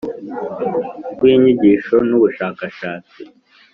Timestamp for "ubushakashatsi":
2.17-3.19